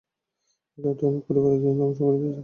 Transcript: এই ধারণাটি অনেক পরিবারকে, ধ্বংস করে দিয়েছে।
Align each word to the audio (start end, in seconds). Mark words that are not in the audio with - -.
এই 0.77 0.83
ধারণাটি 0.83 1.03
অনেক 1.05 1.23
পরিবারকে, 1.27 1.69
ধ্বংস 1.77 1.99
করে 1.99 2.17
দিয়েছে। 2.17 2.39